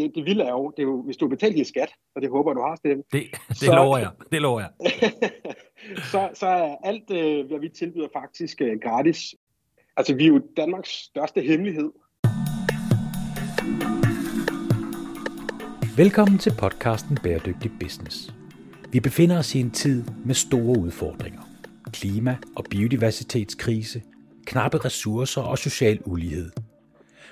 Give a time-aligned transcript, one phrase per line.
[0.00, 2.22] det, det vilde er jo, det er jo, hvis du har betalt din skat, og
[2.22, 3.04] det håber du har, Steffen.
[3.12, 4.70] Det, det så, lover jeg, det lover jeg.
[6.12, 9.34] så, så er alt, øh, hvad vi tilbyder, faktisk øh, gratis.
[9.96, 11.90] Altså, vi er jo Danmarks største hemmelighed.
[15.96, 18.34] Velkommen til podcasten Bæredygtig Business.
[18.92, 21.40] Vi befinder os i en tid med store udfordringer.
[21.92, 24.02] Klima- og biodiversitetskrise,
[24.46, 26.50] knappe ressourcer og social ulighed–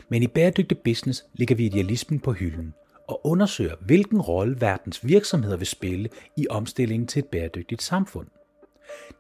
[0.09, 2.75] men i bæredygtig business ligger vi idealismen på hylden
[3.09, 8.27] og undersøger, hvilken rolle verdens virksomheder vil spille i omstillingen til et bæredygtigt samfund.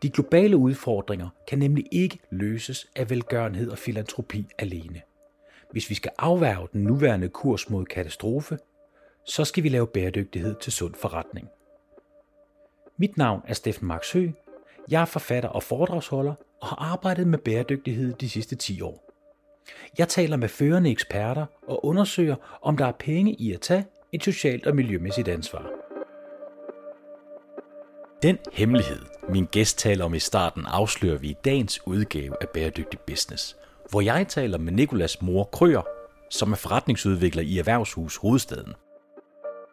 [0.02, 5.02] De globale udfordringer kan nemlig ikke løses af velgørenhed og filantropi alene.
[5.70, 8.59] Hvis vi skal afværge den nuværende kurs mod katastrofe,
[9.25, 11.48] så skal vi lave bæredygtighed til sund forretning.
[12.97, 14.28] Mit navn er Steffen Marksø.
[14.91, 19.08] Jeg er forfatter og foredragsholder og har arbejdet med bæredygtighed de sidste 10 år.
[19.98, 24.24] Jeg taler med førende eksperter og undersøger, om der er penge i at tage et
[24.24, 25.66] socialt og miljømæssigt ansvar.
[28.22, 33.00] Den hemmelighed, min gæst taler om i starten, afslører vi i dagens udgave af Bæredygtig
[33.00, 33.56] Business,
[33.91, 35.82] hvor jeg taler med Nikolas mor Krøger,
[36.30, 38.72] som er forretningsudvikler i Erhvervshus Hovedstaden.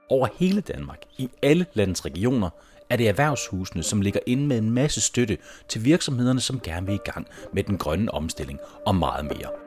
[0.10, 2.50] Over hele Danmark, i alle landets regioner,
[2.90, 5.38] er det erhvervshusene, som ligger inde med en masse støtte
[5.68, 9.65] til virksomhederne, som gerne vil i gang med den grønne omstilling og meget mere.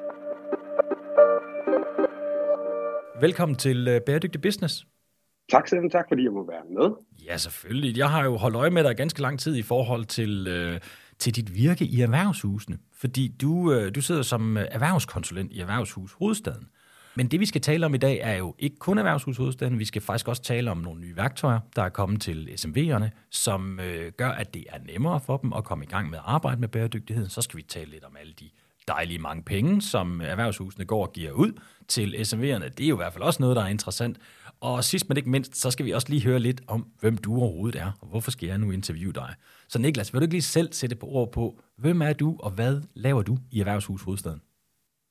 [3.21, 4.87] Velkommen til uh, Bæredygtig Business.
[5.51, 5.91] Tak, Steffen.
[5.91, 6.97] Tak, fordi jeg må være med.
[7.25, 7.99] Ja, selvfølgelig.
[7.99, 10.81] Jeg har jo holdt øje med dig ganske lang tid i forhold til, uh,
[11.19, 12.79] til dit virke i erhvervshusene.
[12.93, 16.69] Fordi du, uh, du sidder som erhvervskonsulent i Erhvervshus Hovedstaden.
[17.15, 19.79] Men det, vi skal tale om i dag, er jo ikke kun Erhvervshus Hovedstaden.
[19.79, 23.79] Vi skal faktisk også tale om nogle nye værktøjer, der er kommet til SMV'erne, som
[23.83, 26.61] uh, gør, at det er nemmere for dem at komme i gang med at arbejde
[26.61, 27.29] med bæredygtighed.
[27.29, 28.51] Så skal vi tale lidt om alle de
[28.89, 31.53] dejlige mange penge, som erhvervshusene går og giver ud
[31.89, 32.69] til SMV'erne.
[32.69, 34.19] Det er jo i hvert fald også noget, der er interessant.
[34.61, 37.37] Og sidst men ikke mindst, så skal vi også lige høre lidt om, hvem du
[37.37, 39.35] overhovedet er, og hvorfor skal jeg nu interviewe dig.
[39.69, 42.51] Så Niklas, vil du ikke lige selv sætte på ord på, hvem er du, og
[42.51, 44.41] hvad laver du i Erhvervshus Hovedstaden?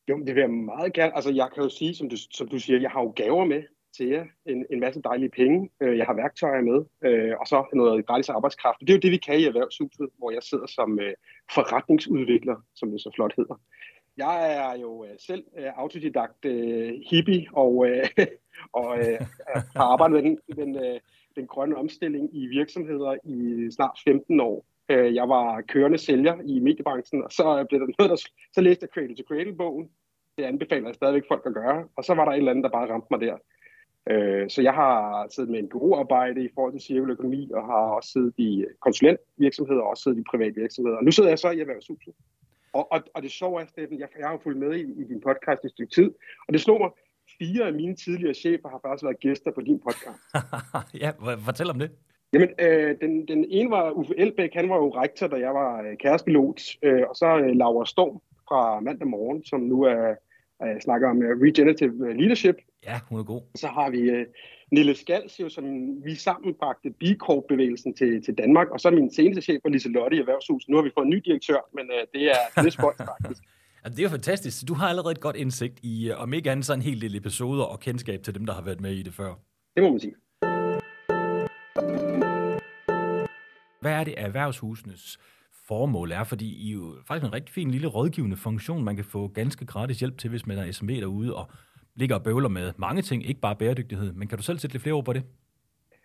[0.09, 1.15] Jo, det vil jeg meget gerne.
[1.15, 3.63] Altså, jeg kan jo sige, som du, som du siger, jeg har jo gaver med
[3.97, 4.25] til jer.
[4.45, 5.69] En, en masse dejlige penge.
[5.81, 8.79] Øh, jeg har værktøjer med, øh, og så noget gratis arbejdskraft.
[8.79, 11.13] Det er jo det, vi kan i Erhvervshuset, hvor jeg sidder som øh,
[11.51, 13.55] forretningsudvikler, som det så flot hedder.
[14.17, 17.71] Jeg er jo øh, selv øh, autodidakt øh, hippie, og,
[18.79, 18.97] og
[19.75, 20.99] har arbejdet med den, den,
[21.35, 24.65] den grønne omstilling i virksomheder i snart 15 år.
[24.89, 28.89] Jeg var kørende sælger i mediebranchen, og så blev der noget, der, så læste jeg
[28.93, 29.89] Cradle to Cradle-bogen.
[30.37, 31.87] Det anbefaler jeg stadigvæk folk at gøre.
[31.95, 33.37] Og så var der et eller andet, der bare ramte mig der.
[34.09, 37.83] Øh, så jeg har siddet med en bureauarbejde i forhold til cirkulær økonomi, og har
[37.97, 40.97] også siddet i konsulentvirksomheder, og også siddet i private virksomheder.
[40.97, 42.13] Og nu sidder jeg så i erhvervshuset.
[42.73, 45.21] Og, og, og det sjove er, Steffen, jeg, jeg har fulgt med i, i din
[45.21, 46.11] podcast i et stykke tid,
[46.47, 46.89] og det slog mig,
[47.39, 50.21] fire af mine tidligere chefer har faktisk været gæster på din podcast.
[51.03, 51.09] ja,
[51.45, 51.91] fortæl om det.
[52.33, 55.81] Jamen, øh, den, den ene var Uffe Elbæk, han var jo rektor, da jeg var
[55.81, 60.15] øh, kærespilot, øh, og så øh, Laura Storm fra mandag morgen, som nu er
[60.63, 62.55] øh, snakker om uh, regenerative leadership.
[62.85, 63.41] Ja, hun er god.
[63.55, 64.25] Så har vi uh,
[64.71, 65.65] Nille Skals, jo, som
[66.05, 69.89] vi sammen bragte B Corp-bevægelsen til, til Danmark, og så min seneste chef for Lise
[69.89, 70.67] Lotte i Erhvervshus.
[70.69, 73.43] Nu har vi fået en ny direktør, men uh, det er er spøjt, faktisk.
[73.83, 74.67] Ja, det er jo fantastisk.
[74.67, 77.63] Du har allerede et godt indsigt i, om ikke andet, så en hel del episoder
[77.63, 79.33] og kendskab til dem, der har været med i det før.
[79.75, 80.13] Det må man sige.
[83.81, 85.19] Hvad er det erhvervshusenes
[85.67, 89.05] formål er, fordi I er jo faktisk en rigtig fin lille rådgivende funktion, man kan
[89.05, 91.51] få ganske gratis hjælp til, hvis man er SMV derude og
[91.95, 94.13] ligger og bøvler med mange ting, ikke bare bæredygtighed.
[94.13, 95.23] Men kan du selv sætte lidt flere ord på det?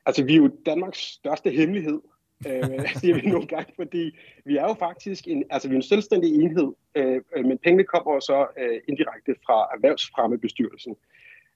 [0.07, 2.01] Altså, vi er jo Danmarks største hemmelighed,
[2.47, 4.11] øh, siger vi nogle gange, fordi
[4.45, 8.21] vi er jo faktisk en, altså, vi er en selvstændig enhed, øh, men pengene kommer
[8.21, 10.97] så øh, indirekte fra erhvervsfremmebestyrelsen.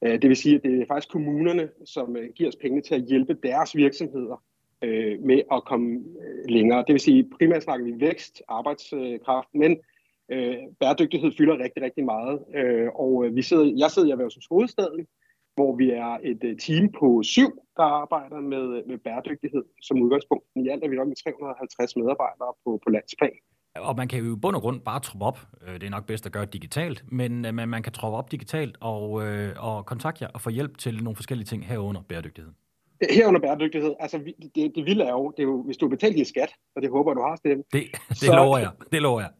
[0.05, 2.95] Øh, det vil sige, at det er faktisk kommunerne, som øh, giver os penge til
[2.95, 4.43] at hjælpe deres virksomheder
[4.87, 5.89] øh, med at komme
[6.25, 6.85] øh, længere.
[6.87, 9.73] Det vil sige, primært snakker vi vækst, arbejdskraft, men
[10.33, 12.37] øh, bæredygtighed fylder rigtig, rigtig meget.
[12.55, 15.07] Øh, og øh, vi sidder, jeg sidder i Erhvervshus Hovedstaden,
[15.55, 20.45] hvor vi er et øh, team på syv, der arbejder med, med bæredygtighed som udgangspunkt.
[20.57, 23.39] I alt er vi nok med 350 medarbejdere på, på landsplan.
[23.77, 25.39] Og man kan jo i bund og grund bare troppe op.
[25.75, 29.11] Det er nok bedst at gøre digitalt, men, men man kan troppe op digitalt og,
[29.59, 32.53] og kontakte jer og få hjælp til nogle forskellige ting herunder bæredygtighed.
[33.11, 33.95] Herunder bæredygtighed.
[34.01, 34.19] Altså,
[34.55, 36.91] det, det vilde er jo, det er jo, hvis du betaler din skat, og det
[36.91, 37.67] håber du har stemt.
[37.73, 38.71] Det, det så, lover jeg.
[38.93, 39.31] Det lover jeg.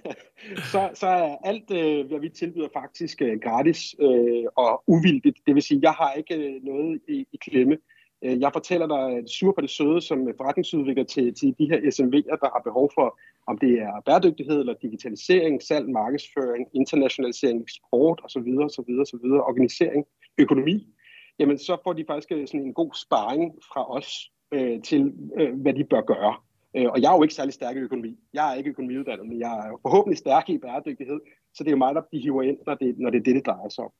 [0.72, 5.38] så, så er alt, øh, hvad vi tilbyder, faktisk øh, gratis øh, og uvildigt.
[5.46, 7.76] Det vil sige, jeg har ikke øh, noget i, i klemme.
[8.22, 12.50] Jeg fortæller dig sur på det søde som forretningsudvikler til, til de her SMV'er, der
[12.54, 18.90] har behov for, om det er bæredygtighed eller digitalisering, salg, markedsføring, internationalisering, eksport osv., osv.,
[19.00, 20.04] osv., organisering,
[20.38, 20.95] økonomi
[21.38, 25.60] jamen så får de faktisk øh, sådan en god sparring fra os øh, til, øh,
[25.60, 26.34] hvad de bør gøre.
[26.76, 28.16] Øh, og jeg er jo ikke særlig stærk i økonomi.
[28.32, 31.20] Jeg er ikke økonomiuddannet, men jeg er forhåbentlig stærk i bæredygtighed,
[31.54, 33.34] så det er jo mig, der de hiver ind, når det, når det er det,
[33.34, 33.90] det drejer sig om.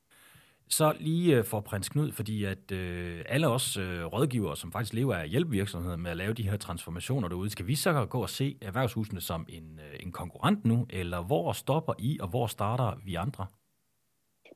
[0.68, 4.92] Så lige øh, for prins Knud, fordi at øh, alle os øh, rådgivere, som faktisk
[4.92, 8.06] lever af at hjælpe virksomheder med at lave de her transformationer derude, skal vi så
[8.10, 12.28] gå og se erhvervshusene som en, øh, en konkurrent nu, eller hvor stopper I, og
[12.28, 13.46] hvor starter vi andre?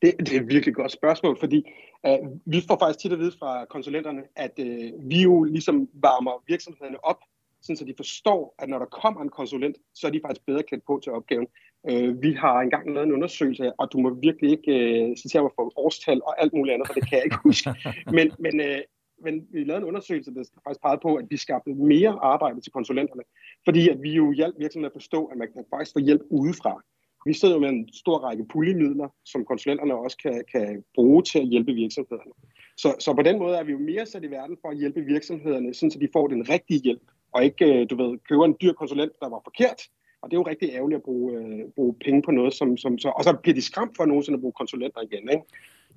[0.03, 1.71] Det, det er et virkelig godt spørgsmål, fordi
[2.07, 6.45] øh, vi får faktisk tit at vide fra konsulenterne, at øh, vi jo ligesom varmer
[6.47, 7.21] virksomhederne op,
[7.63, 10.63] sådan så de forstår, at når der kommer en konsulent, så er de faktisk bedre
[10.63, 11.47] klædt på til opgaven.
[11.91, 15.51] Øh, vi har engang lavet en undersøgelse, og du må virkelig ikke øh, citere mig
[15.55, 17.71] for årstal og alt muligt andet, for det kan jeg ikke huske.
[18.13, 18.81] Men, men, øh,
[19.25, 22.73] men vi lavede en undersøgelse, der faktisk pegede på, at vi skabte mere arbejde til
[22.73, 23.23] konsulenterne,
[23.65, 26.83] fordi at vi jo hjalp virksomheden at forstå, at man kan faktisk få hjælp udefra.
[27.27, 31.39] Vi sidder jo med en stor række puljemidler, som konsulenterne også kan, kan bruge til
[31.39, 32.33] at hjælpe virksomhederne.
[32.77, 35.01] Så, så på den måde er vi jo mere sat i verden for at hjælpe
[35.01, 37.03] virksomhederne, sådan så de får den rigtige hjælp,
[37.35, 39.81] og ikke, øh, du ved, køber en dyr konsulent, der var forkert.
[40.23, 42.99] Og det er jo rigtig ærgerligt at bruge, øh, bruge penge på noget, som, som
[42.99, 45.45] så, og så bliver de skræmt for nogensinde at bruge konsulenter igen, ikke?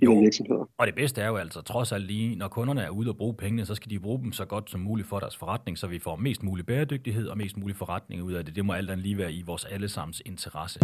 [0.01, 0.19] i jo.
[0.19, 0.65] virksomheder.
[0.77, 3.33] Og det bedste er jo altså trods alt lige, når kunderne er ude og bruge
[3.33, 5.99] pengene, så skal de bruge dem så godt som muligt for deres forretning, så vi
[5.99, 8.55] får mest mulig bæredygtighed og mest mulig forretning ud af det.
[8.55, 10.79] Det må alt andet lige være i vores allesammens interesse.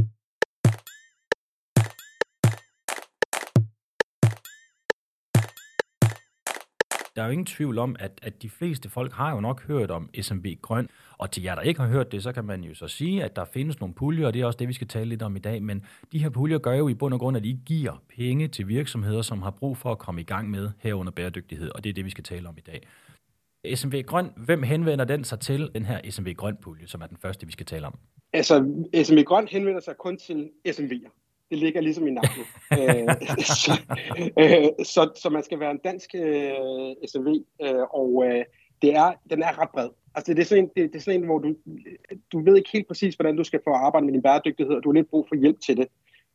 [7.20, 9.92] Der er jo ingen tvivl om, at, at de fleste folk har jo nok hørt
[9.92, 12.76] om SMB Grøn, og til jer, der ikke har hørt det, så kan man jo
[12.76, 15.10] så sige, at der findes nogle puljer, og det er også det, vi skal tale
[15.10, 17.44] lidt om i dag, men de her puljer gør jo i bund og grund, at
[17.44, 21.12] de giver penge til virksomheder, som har brug for at komme i gang med herunder
[21.12, 22.88] bæredygtighed, og det er det, vi skal tale om i dag.
[23.76, 27.18] SMV Grøn, hvem henvender den sig til, den her SMV Grøn pulje, som er den
[27.18, 27.98] første, vi skal tale om?
[28.34, 31.10] Altså, SMV Grøn henvender sig kun til SMV'er.
[31.50, 32.48] Det ligger ligesom i navnet.
[32.80, 33.82] øh, så,
[34.40, 36.52] øh, så, så man skal være en dansk øh,
[37.08, 37.28] SMV,
[37.62, 38.46] øh, og øh,
[38.82, 39.90] det er, den er ret bred.
[40.16, 41.56] Altså det er sådan en, det, det er sådan en hvor du,
[42.32, 44.90] du ved ikke helt præcis, hvordan du skal få arbejde med din bæredygtighed, og du
[44.90, 45.88] har lidt brug for hjælp til det.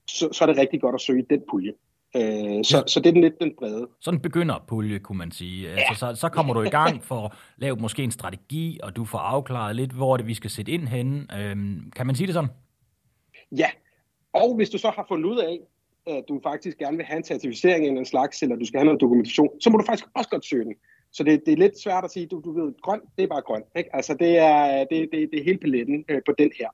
[0.08, 1.72] Så, så er det rigtig godt at søge den pulje.
[2.16, 3.88] Øh, så, så det er den lidt den brede.
[4.00, 5.68] Sådan begynder pulje, kunne man sige.
[5.68, 5.74] Ja.
[5.76, 9.04] Altså, så, så kommer du i gang for at lave måske en strategi, og du
[9.04, 11.26] får afklaret lidt, hvor det vi skal sætte ind henne.
[11.38, 12.50] Øhm, kan man sige det sådan?
[13.56, 13.68] Ja,
[14.34, 15.60] og hvis du så har fundet ud af,
[16.06, 18.84] at du faktisk gerne vil have en certificering af en slags, eller du skal have
[18.84, 20.74] noget dokumentation, så må du faktisk også godt søge den.
[21.12, 23.42] Så det, det er lidt svært at sige, du, du ved, grøn, det er bare
[23.42, 23.62] grøn.
[23.76, 23.96] Ikke?
[23.96, 26.68] Altså det er, det, det, det er hele paletten øh, på den her.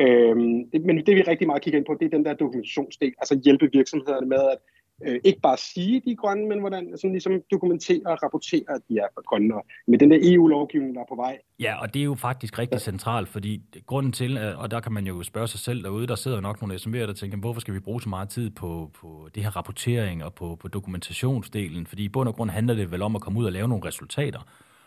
[0.00, 3.14] Øhm, det, men det vi rigtig meget kigger ind på, det er den der dokumentationsdel,
[3.18, 4.58] altså hjælpe virksomhederne med at
[5.06, 8.64] øh, ikke bare sige, at de er grønne, men hvordan sådan ligesom dokumentere og rapportere,
[8.68, 9.54] at de er grønne.
[9.86, 11.38] Med den der EU-lovgivning, der er på vej.
[11.60, 12.78] Ja, og det er jo faktisk rigtig ja.
[12.78, 16.40] centralt, fordi grunden til, og der kan man jo spørge sig selv derude, der sidder
[16.40, 19.42] nok nogle SMV'er, der tænker, hvorfor skal vi bruge så meget tid på, på det
[19.42, 21.86] her rapportering og på, på dokumentationsdelen?
[21.86, 23.84] Fordi i bund og grund handler det vel om at komme ud og lave nogle
[23.84, 24.40] resultater.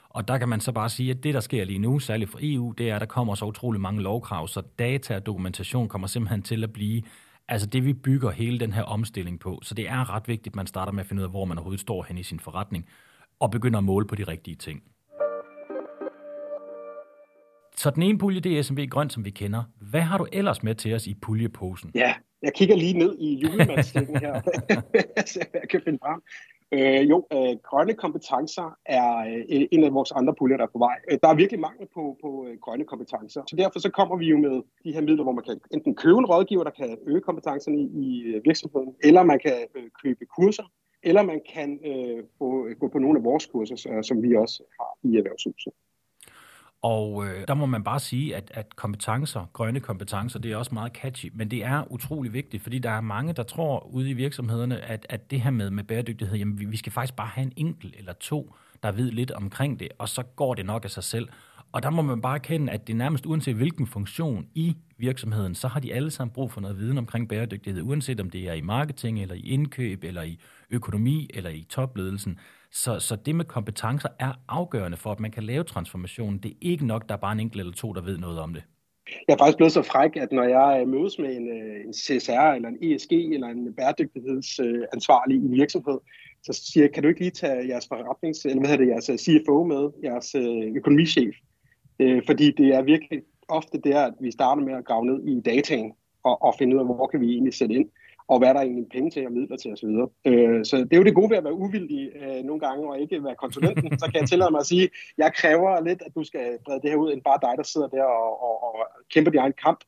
[0.10, 2.40] Og der kan man så bare sige, at det, der sker lige nu, særligt for
[2.42, 6.08] EU, det er, at der kommer så utrolig mange lovkrav, så data og dokumentation kommer
[6.08, 7.02] simpelthen til at blive
[7.50, 9.60] altså det, vi bygger hele den her omstilling på.
[9.64, 11.58] Så det er ret vigtigt, at man starter med at finde ud af, hvor man
[11.58, 12.86] overhovedet står hen i sin forretning,
[13.40, 14.84] og begynder at måle på de rigtige ting.
[17.76, 19.64] Så den ene pulje, det er SMV Grøn, som vi kender.
[19.80, 21.92] Hvad har du ellers med til os i puljeposen?
[21.96, 24.42] Ja, jeg kigger lige ned i julemandstikken her,
[25.26, 26.22] så jeg kan finde frem.
[26.72, 30.78] Øh, jo, øh, grønne kompetencer er øh, en af vores andre puljer, der er på
[30.78, 30.98] vej.
[31.12, 34.26] Øh, der er virkelig mangel på, på øh, grønne kompetencer, så derfor så kommer vi
[34.26, 37.22] jo med de her midler, hvor man kan enten købe en rådgiver, der kan øge
[37.22, 40.64] kompetencerne i, i øh, virksomheden, eller man kan øh, købe kurser,
[41.04, 44.92] eller man kan øh, få, gå på nogle af vores kurser, som vi også har
[45.04, 45.74] i erhvervshuset.
[46.82, 50.74] Og øh, der må man bare sige, at, at kompetencer, grønne kompetencer, det er også
[50.74, 54.14] meget catchy, men det er utrolig vigtigt, fordi der er mange, der tror ude i
[54.14, 57.46] virksomhederne, at, at det her med, med bæredygtighed, jamen vi, vi skal faktisk bare have
[57.46, 60.92] en enkelt eller to, der ved lidt omkring det, og så går det nok af
[60.92, 61.28] sig selv.
[61.72, 65.68] Og der må man bare erkende, at det nærmest uanset hvilken funktion i virksomheden, så
[65.68, 68.62] har de alle sammen brug for noget viden omkring bæredygtighed, uanset om det er i
[68.62, 72.40] marketing, eller i indkøb, eller i økonomi, eller i topledelsen.
[72.72, 76.40] Så, så det med kompetencer er afgørende for, at man kan lave transformationen.
[76.40, 78.54] Det er ikke nok, der er bare en enkelt eller to, der ved noget om
[78.54, 78.64] det.
[79.28, 81.94] Jeg er faktisk blevet så fræk, at når jeg øh, mødes med en, øh, en
[81.94, 85.98] CSR, eller en ESG, eller en bæredygtighedsansvarlig øh, i en virksomhed,
[86.44, 89.22] så siger jeg, kan du ikke lige tage jeres forretnings, eller hvad hedder det, jeres
[89.22, 90.36] CFO med, jeres
[90.76, 91.36] økonomichef?
[92.26, 95.94] Fordi det er virkelig ofte der, at vi starter med at grave ned i dataen,
[96.24, 97.90] og, og finde ud af, hvor kan vi egentlig sætte ind
[98.28, 99.90] og hvad der er egentlig penge til og midler til osv.
[100.26, 103.00] Øh, så det er jo det gode ved at være uvildig øh, nogle gange, og
[103.00, 104.00] ikke være konsulenten.
[104.00, 106.82] så kan jeg tillade mig at sige, at jeg kræver lidt, at du skal brede
[106.82, 108.76] det her ud, end bare dig, der sidder der og, og, og
[109.14, 109.80] kæmper din egen kamp.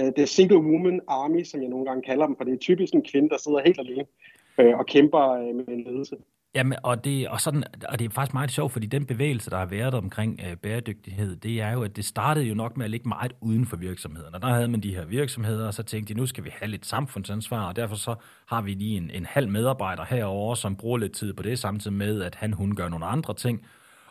[0.00, 2.58] Øh, det er single woman army, som jeg nogle gange kalder dem, for det er
[2.58, 4.06] typisk en kvinde, der sidder helt alene
[4.58, 6.16] øh, og kæmper øh, med en ledelse.
[6.56, 9.56] Jamen, og det, og, sådan, og det er faktisk meget sjovt, fordi den bevægelse, der
[9.58, 12.90] har været omkring øh, bæredygtighed, det er jo, at det startede jo nok med at
[12.90, 14.34] ligge meget uden for virksomheden.
[14.34, 16.70] Og Der havde man de her virksomheder, og så tænkte de, nu skal vi have
[16.70, 18.14] lidt samfundsansvar, og derfor så
[18.46, 21.96] har vi lige en, en halv medarbejder herover, som bruger lidt tid på det, samtidig
[21.96, 23.66] med, at han, hun gør nogle andre ting.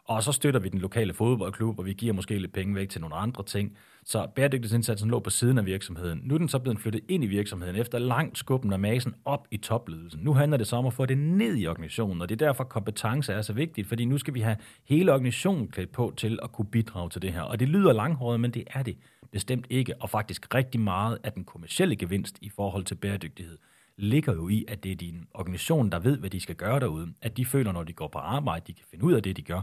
[0.08, 3.02] Og så støtter vi den lokale fodboldklub, og vi giver måske lidt penge væk til
[3.02, 3.78] nogle andre ting.
[4.04, 6.22] Så bæredygtighedsindsatsen lå på siden af virksomheden.
[6.24, 9.48] Nu er den så blevet flyttet ind i virksomheden efter langt skubben af masen op
[9.52, 10.20] i topledelsen.
[10.24, 12.64] Nu handler det så om at få det ned i organisationen, og det er derfor
[12.64, 16.52] kompetence er så vigtigt, fordi nu skal vi have hele organisationen klædt på til at
[16.52, 17.42] kunne bidrage til det her.
[17.42, 18.98] Og det lyder langhåret, men det er det
[19.32, 23.58] bestemt ikke, og faktisk rigtig meget af den kommercielle gevinst i forhold til bæredygtighed
[23.98, 27.14] ligger jo i, at det er din organisation, der ved, hvad de skal gøre derude.
[27.22, 29.42] At de føler, når de går på arbejde, de kan finde ud af det, de
[29.42, 29.62] gør,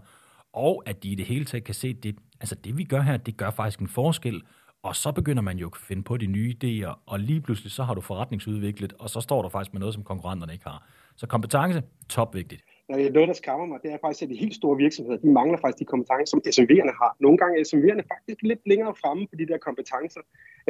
[0.53, 3.01] og at de i det hele taget kan se, at det, altså det vi gør
[3.01, 4.43] her, det gør faktisk en forskel,
[4.83, 7.85] og så begynder man jo at finde på de nye idéer, og lige pludselig så
[7.85, 10.89] har du forretningsudviklet, og så står du faktisk med noget, som konkurrenterne ikke har.
[11.17, 12.63] Så kompetence, topvigtigt.
[12.89, 15.79] Noget, der skammer mig, det er faktisk, at de helt store virksomheder, de mangler faktisk
[15.79, 17.17] de kompetencer, som SMV'erne har.
[17.21, 20.21] Nogle gange er SMV'erne faktisk lidt længere fremme på de der kompetencer.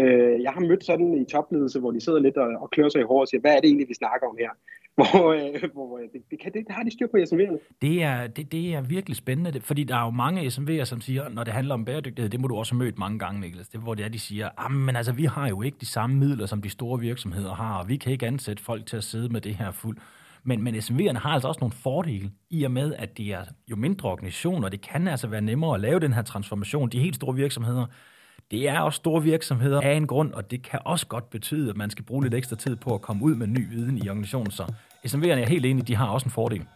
[0.00, 3.00] Øh, jeg har mødt sådan i topledelse, hvor de sidder lidt og, og klør sig
[3.00, 4.52] i håret og siger, hvad er det egentlig, vi snakker om her?
[4.96, 7.58] Hvor, øh, hvor øh, det, det, kan, det, det har de styr på SMV'erne.
[7.82, 11.28] Det er, det, det er virkelig spændende, fordi der er jo mange SMV'er, som siger,
[11.28, 13.80] når det handler om bæredygtighed, det må du også have mødt mange gange, Niklas, det
[13.80, 16.46] hvor det er, de siger, ah, men altså, vi har jo ikke de samme midler,
[16.46, 19.40] som de store virksomheder har, og vi kan ikke ansætte folk til at sidde med
[19.40, 19.96] det her fuld.
[20.44, 23.76] Men, men SMV'erne har altså også nogle fordele, i og med, at de er jo
[23.76, 26.88] mindre organisationer, og det kan altså være nemmere at lave den her transformation.
[26.88, 27.86] De helt store virksomheder,
[28.50, 31.76] det er også store virksomheder af en grund, og det kan også godt betyde, at
[31.76, 34.50] man skal bruge lidt ekstra tid på at komme ud med ny viden i organisationen.
[34.50, 34.72] Så
[35.06, 36.66] SMV'erne er helt enige, de har også en fordel.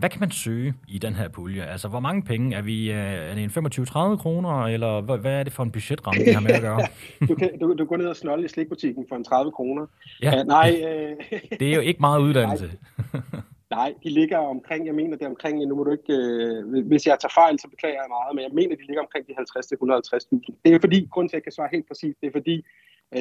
[0.00, 1.62] Hvad kan man søge i den her pulje?
[1.62, 2.56] Altså, hvor mange penge?
[2.56, 5.72] Er, vi, øh, er det en 25-30 kroner, eller hvad, hvad er det for en
[5.72, 6.80] budgetramme, vi har med at gøre?
[7.28, 9.86] du, kan, du, du går ned og snolde i slikbutikken for en 30 kroner.
[10.22, 10.40] Ja.
[10.40, 10.70] Uh, nej.
[10.84, 11.38] Uh...
[11.60, 12.70] det er jo ikke meget uddannelse.
[13.76, 17.06] Nej, de ligger omkring, jeg mener det er omkring, nu må du ikke, øh, hvis
[17.06, 20.60] jeg tager fejl, så beklager jeg meget, men jeg mener, de ligger omkring de 50-150.000.
[20.64, 22.56] Det er fordi, grund til, at jeg kan svare helt præcist, det er fordi,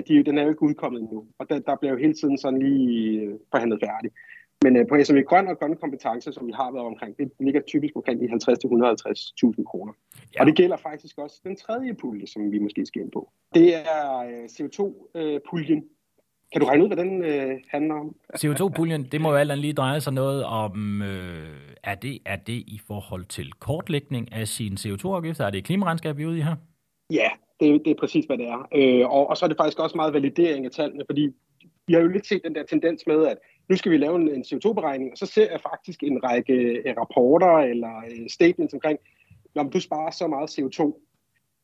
[0.07, 2.59] de, den er jo ikke udkommet endnu, og der, der bliver jo hele tiden sådan
[2.59, 4.13] lige forhandlet færdigt.
[4.63, 7.61] Men øh, på SMV Grøn og grønne kompetencer, som vi har været omkring, det ligger
[7.61, 9.93] typisk omkring de 50-150.000 kroner.
[10.35, 10.39] Ja.
[10.39, 13.31] Og det gælder faktisk også den tredje pulje, som vi måske skal ind på.
[13.53, 15.83] Det er øh, CO2-puljen, øh,
[16.51, 18.15] kan du regne ud, hvad den øh, handler om?
[18.37, 21.49] CO2-puljen, det må jo alt lige dreje sig noget om, øh,
[21.83, 25.45] er, det, er det i forhold til kortlægning af sin CO2-afgifter?
[25.45, 26.55] Er det klimaregnskab, vi er ude i her?
[27.11, 28.67] Ja, det, det er præcis, hvad det er.
[28.75, 31.29] Øh, og, og så er det faktisk også meget validering af tallene, fordi
[31.87, 33.37] vi har jo lidt set den der tendens med, at
[33.69, 36.95] nu skal vi lave en, en CO2-beregning, og så ser jeg faktisk en række øh,
[36.97, 38.99] rapporter eller øh, statements omkring,
[39.55, 41.05] når du sparer så meget CO2,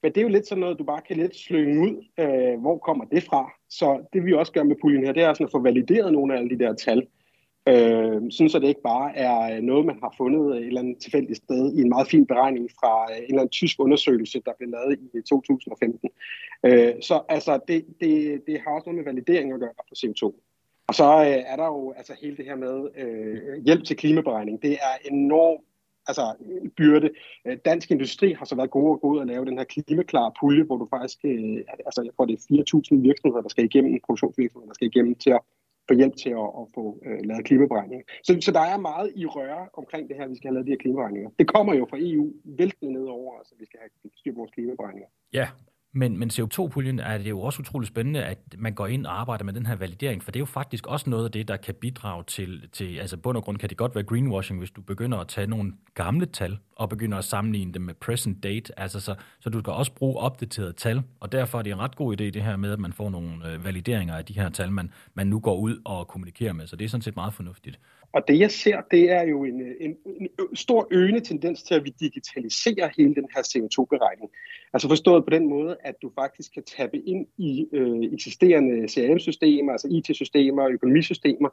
[0.03, 2.05] men det er jo lidt sådan noget, du bare kan lidt slynge ud.
[2.20, 3.51] Øh, hvor kommer det fra?
[3.70, 6.34] Så det vi også gør med puljen her, det er sådan at få valideret nogle
[6.34, 7.08] af alle de der tal.
[7.67, 10.98] Øh, sådan så det ikke bare er øh, noget, man har fundet et eller andet
[10.98, 14.70] tilfældigt sted i en meget fin beregning fra en eller anden tysk undersøgelse, der blev
[14.70, 16.10] lavet i 2015.
[16.65, 20.50] Øh, så altså, det, det, det har også noget med validering at gøre på CO2.
[20.91, 24.62] Og så øh, er der jo altså hele det her med øh, hjælp til klimaberegning.
[24.62, 25.62] Det er enormt
[26.07, 26.25] altså,
[26.77, 27.10] byrde.
[27.45, 30.36] Øh, dansk Industri har så været gode og gå ud og lave den her klimaklar
[30.39, 31.57] pulje, hvor du faktisk, øh,
[31.88, 35.29] altså jeg tror det er 4.000 virksomheder, der skal igennem, produktionsvirksomheder, der skal igennem til
[35.29, 35.41] at
[35.88, 38.05] få hjælp til at, at få øh, lavet klimaberegninger.
[38.24, 40.71] Så, så der er meget i røre omkring det her, vi skal have lavet de
[40.71, 41.29] her klimaberegninger.
[41.39, 44.51] Det kommer jo fra EU væltende ned over, altså vi skal have styr på vores
[44.51, 45.10] klimaberegninger.
[45.33, 45.48] Ja,
[45.93, 49.43] men, men CO2-puljen er det jo også utrolig spændende, at man går ind og arbejder
[49.43, 51.75] med den her validering, for det er jo faktisk også noget af det, der kan
[51.75, 55.17] bidrage til, til altså bund og grund kan det godt være greenwashing, hvis du begynder
[55.17, 59.15] at tage nogle gamle tal og begynder at sammenligne dem med present date, altså så,
[59.39, 62.24] så du skal også bruge opdaterede tal, og derfor er det en ret god idé
[62.24, 65.27] det her med, at man får nogle øh, valideringer af de her tal, man, man
[65.27, 67.79] nu går ud og kommunikerer med, så det er sådan set meget fornuftigt.
[68.13, 71.84] Og det jeg ser, det er jo en, en, en stor øgende tendens til, at
[71.84, 74.32] vi digitaliserer hele den her CO2-beregning.
[74.74, 79.72] Altså forstået på den måde, at du faktisk kan tappe ind i øh, eksisterende CRM-systemer,
[79.72, 81.50] altså IT-systemer og økonomisystemer,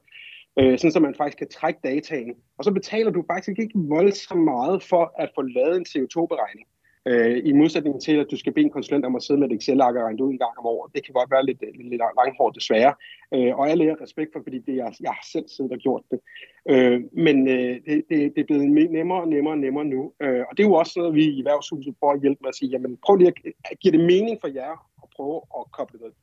[0.59, 2.35] øh, sådan så man faktisk kan trække dataen.
[2.59, 6.67] Og så betaler du faktisk ikke voldsomt meget for at få lavet en CO2-beregning.
[7.09, 9.57] Øh, I modsætning til, at du skal bede en konsulent om at sidde med et
[9.57, 10.95] Excel-ark og regne ud en gang om året.
[10.95, 12.95] Det kan godt være lidt, lidt, lidt langhårdt desværre.
[13.35, 16.03] Øh, og alle er respekt for, fordi det er, jeg har selv siddet og gjort
[16.11, 16.21] det.
[16.69, 20.12] Øh, men øh, det, det, det er blevet nemmere og nemmere og nemmere nu.
[20.23, 22.55] Øh, og det er jo også noget, vi i erhvervshuset prøver at hjælpe med at
[22.55, 23.33] sige, jamen prøv lige
[23.71, 24.73] at give det mening for jer
[25.03, 26.15] at prøve at koble noget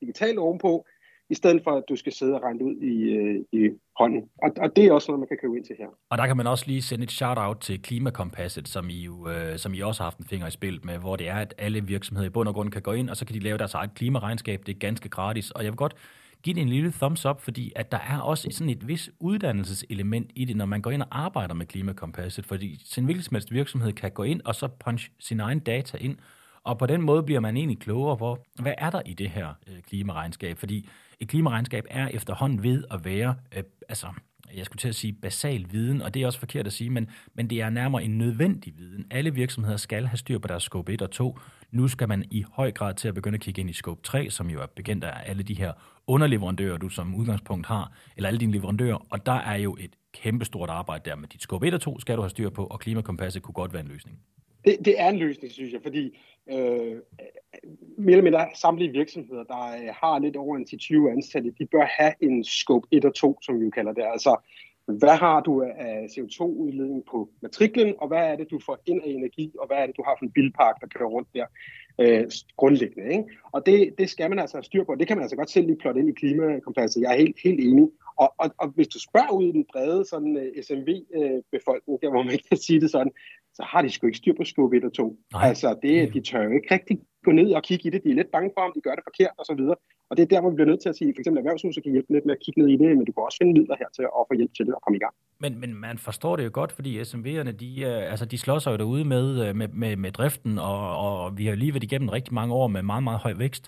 [0.00, 0.86] digitalt ovenpå,
[1.30, 4.22] i stedet for at du skal sidde og regne ud i, øh, i hånden.
[4.42, 5.86] Og, og det er også noget, man kan købe ind til her.
[6.10, 9.58] Og der kan man også lige sende et shout-out til Klimakompasset, som I, jo, øh,
[9.58, 11.86] som I også har haft en finger i spil med, hvor det er, at alle
[11.86, 13.94] virksomheder i bund og grund kan gå ind, og så kan de lave deres eget
[13.94, 14.66] klimaregnskab.
[14.66, 15.94] Det er ganske gratis, og jeg vil godt
[16.42, 20.30] give det en lille thumbs up, fordi at der er også sådan et vis uddannelseselement
[20.34, 23.52] i det, når man går ind og arbejder med klimakompasset, fordi sin hvilken som helst
[23.52, 26.16] virksomhed kan gå ind og så punch sin egen data ind,
[26.64, 29.48] og på den måde bliver man egentlig klogere på, hvad er der i det her
[29.68, 30.58] øh, klimaregnskab?
[30.58, 30.88] Fordi
[31.20, 34.06] et klimaregnskab er efterhånden ved at være, øh, altså
[34.54, 37.10] jeg skulle til at sige basal viden, og det er også forkert at sige, men,
[37.34, 39.06] men det er nærmere en nødvendig viden.
[39.10, 41.38] Alle virksomheder skal have styr på deres scope 1 og 2.
[41.70, 44.30] Nu skal man i høj grad til at begynde at kigge ind i scope 3,
[44.30, 45.72] som jo er begyndt af alle de her
[46.06, 50.70] underleverandører, du som udgangspunkt har, eller alle dine leverandører, og der er jo et kæmpestort
[50.70, 53.42] arbejde der med dit scope 1 og 2 skal du have styr på, og klimakompasset
[53.42, 54.18] kunne godt være en løsning.
[54.64, 56.18] Det, det er en løsning, synes jeg, fordi
[56.50, 56.96] øh,
[57.98, 61.86] mere eller mindre samtlige virksomheder, der øh, har lidt over en 20 ansatte, de bør
[61.98, 64.04] have en scope 1 og 2, som vi jo kalder det.
[64.12, 64.36] Altså,
[64.86, 69.08] hvad har du af CO2-udledning på matriklen, og hvad er det, du får ind af
[69.08, 71.46] energi, og hvad er det, du har for en bilpark, der kører rundt der
[72.00, 73.12] øh, grundlæggende.
[73.12, 73.24] Ikke?
[73.52, 74.94] Og det, det skal man altså have styr på.
[74.94, 77.02] Det kan man altså godt selv lige plotte ind i klimakompasset.
[77.02, 77.88] Jeg er helt, helt enig.
[78.16, 82.02] Og, og, og hvis du spørger ud i den brede sådan, øh, uh, SMV-befolkning, øh,
[82.02, 83.12] der hvor man ikke kan sige det sådan,
[83.58, 85.16] så har de sgu ikke styr på skub 1 og 2.
[85.32, 85.48] Nej.
[85.48, 88.04] Altså, det, de tør jo ikke rigtig gå ned og kigge i det.
[88.04, 89.76] De er lidt bange for, om de gør det forkert og så videre.
[90.10, 91.92] Og det er der, hvor vi bliver nødt til at sige, for eksempel erhvervshuset kan
[91.92, 93.90] hjælpe lidt med at kigge ned i det, men du kan også finde midler her
[93.96, 95.14] til at få hjælp til det og komme i gang.
[95.44, 97.70] Men, men man forstår det jo godt, fordi SMV'erne, de,
[98.12, 101.54] altså, de slår sig jo derude med, med, med, med driften, og, og vi har
[101.54, 103.64] lige været igennem rigtig mange år med meget, meget høj vækst.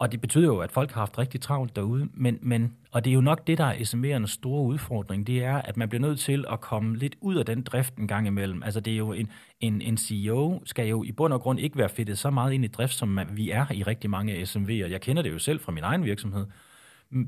[0.00, 3.10] Og det betyder jo, at folk har haft rigtig travlt derude, men, men, og det
[3.10, 6.20] er jo nok det, der er SMV'ernes store udfordring, det er, at man bliver nødt
[6.20, 8.62] til at komme lidt ud af den drift en gang imellem.
[8.62, 9.28] Altså det er jo en,
[9.60, 12.64] en, en CEO skal jo i bund og grund ikke være fedtet så meget ind
[12.64, 14.90] i drift, som man, vi er i rigtig mange SMV'er.
[14.90, 16.46] Jeg kender det jo selv fra min egen virksomhed.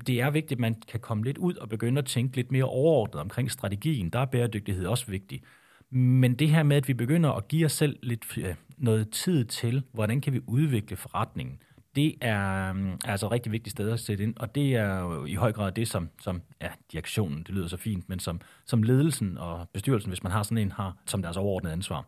[0.07, 2.65] Det er vigtigt, at man kan komme lidt ud og begynde at tænke lidt mere
[2.65, 4.11] overordnet omkring strategien.
[4.11, 5.45] Der er bæredygtighed også vigtigt.
[5.91, 9.45] Men det her med, at vi begynder at give os selv lidt øh, noget tid
[9.45, 11.59] til, hvordan kan vi udvikle forretningen,
[11.97, 15.25] det er mm, altså et rigtig vigtigt sted at sætte ind, og det er jo
[15.25, 18.83] i høj grad det, som, som ja, direktionen, det lyder så fint, men som, som
[18.83, 22.07] ledelsen og bestyrelsen, hvis man har sådan en, har som deres overordnede ansvar.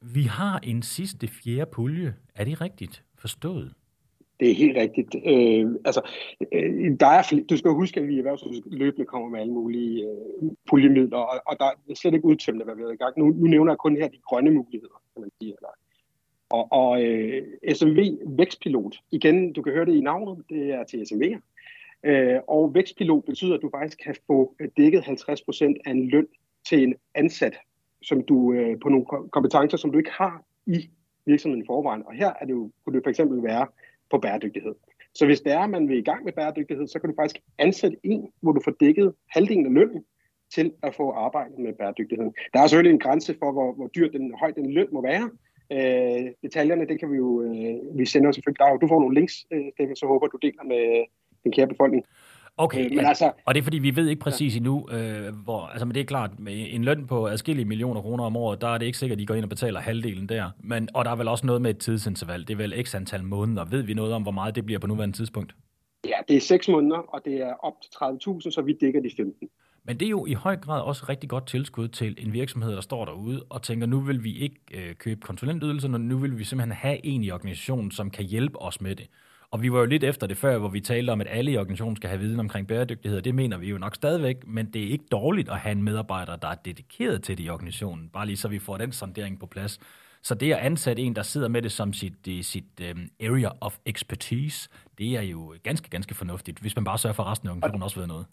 [0.00, 2.14] Vi har en sidste fjerde pulje.
[2.34, 3.74] Er det rigtigt forstået?
[4.40, 5.14] Det er helt rigtigt.
[5.14, 6.00] Øh, altså,
[6.52, 10.04] øh, der er, du skal huske, at vi i erhvervshuset løbende kommer med alle mulige
[10.04, 13.18] øh, puljemidler, og, og der er slet ikke udtømmende, hvad vi har i gang.
[13.18, 15.54] Nu, nu nævner jeg kun her de grønne muligheder, kan man sige.
[15.58, 15.68] Eller,
[16.50, 17.42] og, og øh,
[17.74, 21.40] SMV Vækstpilot, igen, du kan høre det i navnet, det er til SMV'er.
[22.04, 26.26] Øh, og Vækstpilot betyder, at du faktisk kan få dækket 50% af en løn
[26.68, 27.56] til en ansat,
[28.02, 30.90] som du øh, på nogle kompetencer, som du ikke har i
[31.26, 32.02] virksomheden i forvejen.
[32.06, 33.66] Og her er det jo, kunne det for eksempel være
[34.14, 34.74] på bæredygtighed.
[35.14, 37.38] Så hvis det er, at man vil i gang med bæredygtighed, så kan du faktisk
[37.58, 40.04] ansætte en, hvor du får dækket halvdelen af lønnen
[40.54, 42.32] til at få arbejdet med bæredygtigheden.
[42.52, 45.26] Der er selvfølgelig en grænse for, hvor, hvor dyr den høj den løn må være.
[45.72, 48.80] Øh, detaljerne, det kan vi jo, øh, vi sender selvfølgelig dig.
[48.80, 51.04] Du får nogle links, øh, så håber du deler med øh,
[51.44, 52.04] den kære befolkning.
[52.56, 54.56] Okay, øh, men altså, og det er fordi, vi ved ikke præcis ja.
[54.56, 58.24] endnu, øh, hvor, altså, men det er klart, med en løn på adskillige millioner kroner
[58.24, 60.50] om året, der er det ikke sikkert, at de går ind og betaler halvdelen der.
[60.58, 62.40] Men, og der er vel også noget med et tidsinterval.
[62.40, 63.64] Det er vel x antal måneder.
[63.64, 65.54] Ved vi noget om, hvor meget det bliver på nuværende tidspunkt?
[66.06, 67.90] Ja, det er 6 måneder, og det er op til
[68.28, 69.48] 30.000, så vi dækker de 15.
[69.86, 72.80] Men det er jo i høj grad også rigtig godt tilskud til en virksomhed, der
[72.80, 76.72] står derude og tænker, nu vil vi ikke øh, købe konsulentydelser, nu vil vi simpelthen
[76.72, 79.08] have en i organisationen, som kan hjælpe os med det.
[79.54, 81.56] Og vi var jo lidt efter det før, hvor vi talte om, at alle i
[81.56, 84.88] organisationen skal have viden omkring bæredygtighed, det mener vi jo nok stadigvæk, men det er
[84.88, 88.36] ikke dårligt at have en medarbejder, der er dedikeret til det i organisationen, bare lige
[88.36, 89.78] så vi får den sondering på plads.
[90.22, 93.78] Så det at ansætte en, der sidder med det som sit, sit um, area of
[93.86, 97.52] expertise, det er jo ganske, ganske fornuftigt, hvis man bare sørger for, at resten af
[97.52, 98.26] organisationen også ved noget.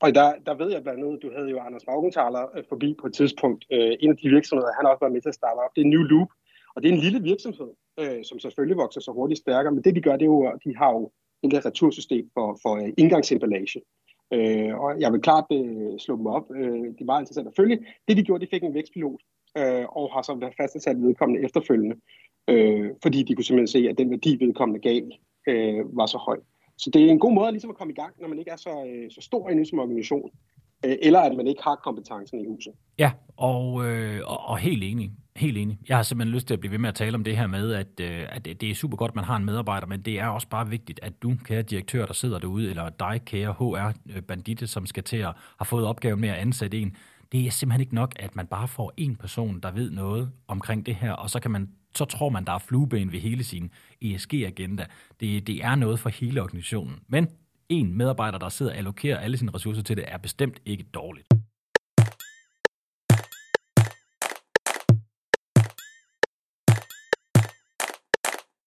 [0.00, 3.06] Og der, der ved jeg blandt andet, du havde jo Anders Vaugenthaler øh, forbi på
[3.06, 3.66] et tidspunkt.
[3.72, 5.82] Øh, en af de virksomheder, han har også været med til at starte op, det
[5.82, 6.28] er New Loop.
[6.74, 9.94] Og det er en lille virksomhed, øh, som selvfølgelig vokser så hurtigt stærkere, men det
[9.94, 11.10] de gør, det er jo, at de har jo
[11.42, 13.80] en der retursystem for, for øh, uh, indgangsemballage.
[14.32, 16.46] Øh, og jeg vil klart øh, slå dem op.
[16.54, 17.78] Øh, de er meget at følge.
[18.08, 19.20] Det de gjorde, de fik en vækstpilot,
[19.58, 21.96] øh, og har så været fastsat vedkommende efterfølgende,
[22.48, 25.02] øh, fordi de kunne simpelthen se, at den værdi vedkommende gav
[25.48, 26.38] øh, var så høj.
[26.78, 28.56] Så det er en god måde ligesom at komme i gang, når man ikke er
[28.56, 30.30] så, øh, så stor endnu som organisation,
[30.86, 32.72] øh, eller at man ikke har kompetencen i huset.
[32.98, 35.10] Ja, og, øh, og, og helt enig.
[35.40, 35.78] Helt enig.
[35.88, 37.72] Jeg har simpelthen lyst til at blive ved med at tale om det her med,
[37.72, 40.26] at, øh, at det er super godt, at man har en medarbejder, men det er
[40.26, 44.68] også bare vigtigt, at du, kære direktør, der sidder derude, eller dig, kære HR-banditte, øh,
[44.68, 46.96] som skal til at have fået opgaven med at ansætte en,
[47.32, 50.86] det er simpelthen ikke nok, at man bare får en person, der ved noget omkring
[50.86, 53.70] det her, og så kan man så tror man, der er flueben ved hele sin
[54.02, 54.86] ESG-agenda.
[55.20, 56.96] Det, det er noget for hele organisationen.
[57.08, 57.28] Men
[57.68, 61.39] en medarbejder, der sidder og allokerer alle sine ressourcer til det, er bestemt ikke dårligt.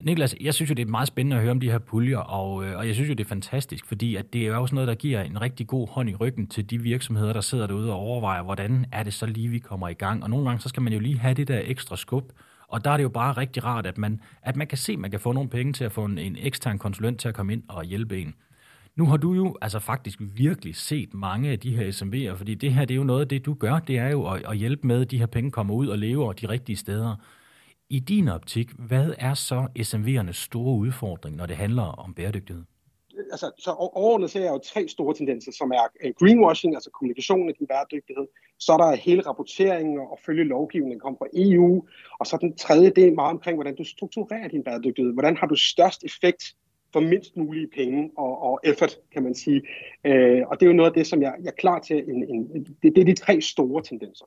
[0.09, 2.65] Niklas, jeg synes jo, det er meget spændende at høre om de her puljer, og,
[2.65, 4.95] øh, og jeg synes jo, det er fantastisk, fordi at det er også noget, der
[4.95, 8.43] giver en rigtig god hånd i ryggen til de virksomheder, der sidder derude og overvejer,
[8.43, 10.23] hvordan er det så lige, vi kommer i gang.
[10.23, 12.33] Og nogle gange, så skal man jo lige have det der ekstra skub,
[12.69, 14.99] og der er det jo bare rigtig rart, at man, at man kan se, at
[14.99, 17.53] man kan få nogle penge til at få en, en ekstern konsulent til at komme
[17.53, 18.35] ind og hjælpe en.
[18.97, 22.73] Nu har du jo altså faktisk virkelig set mange af de her SMV'er, fordi det
[22.73, 24.87] her det er jo noget af det, du gør, det er jo at, at hjælpe
[24.87, 27.17] med, at de her penge kommer ud og lever de rigtige steder.
[27.91, 32.65] I din optik, hvad er så SMV'ernes store udfordring, når det handler om bæredygtighed?
[33.31, 37.49] Altså, så overordnet ser jeg jo tre store tendenser, som er øh, greenwashing, altså kommunikationen
[37.49, 38.27] af din bæredygtighed.
[38.59, 41.87] Så er der hele rapporteringen og følge lovgivningen kommer fra EU.
[42.21, 45.13] Og så den tredje, det er meget omkring, hvordan du strukturerer din bæredygtighed.
[45.13, 46.43] Hvordan har du størst effekt
[46.93, 49.63] for mindst mulige penge og, og effort, kan man sige.
[50.05, 51.97] Øh, og det er jo noget af det, som jeg, jeg er klar til.
[51.97, 54.25] En, en, det, det er de tre store tendenser.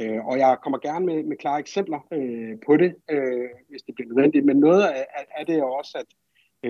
[0.00, 3.94] Øh, og jeg kommer gerne med, med klare eksempler øh, på det, øh, hvis det
[3.94, 4.44] bliver nødvendigt.
[4.44, 5.06] Men noget af,
[5.38, 6.06] af det er også, at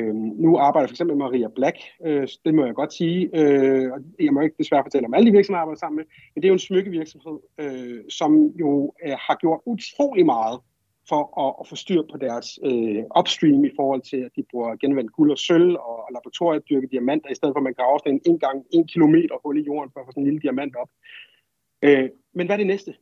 [0.01, 3.31] øh, nu arbejder for eksempel Maria Black, øh, det må jeg godt sige.
[3.35, 6.05] Øh, og jeg må ikke desværre fortælle om alle de virksomheder, jeg arbejder sammen med,
[6.35, 10.61] men det er jo en smykkevirksomhed, øh, som jo øh, har gjort utrolig meget
[11.09, 14.77] for at, at få styr på deres øh, upstream i forhold til, at de bruger
[14.77, 18.15] genvendt guld og sølv og, og laboratoriedyrke diamanter, i stedet for at man graver sådan
[18.15, 20.77] en, en gang en kilometer hul i jorden for at få sådan en lille diamant
[20.77, 20.91] op.
[21.83, 22.95] Øh, men hvad er det næste?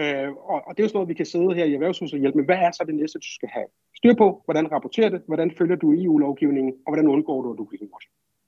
[0.00, 2.20] Øh, og, og det er jo sådan noget, vi kan sidde her i erhvervshuset og
[2.20, 2.44] hjælpe med.
[2.44, 4.42] Hvad er så det næste, du skal have styr på?
[4.44, 5.20] Hvordan rapporterer det?
[5.26, 6.72] Hvordan følger du EU-lovgivningen?
[6.86, 7.78] Og hvordan undgår du, at du kan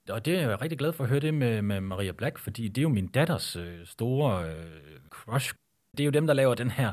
[0.09, 2.67] og det er jeg rigtig glad for at høre det med, med Maria Black, fordi
[2.67, 5.53] det er jo min datters øh, store øh, crush.
[5.97, 6.91] Det er jo dem, der laver den her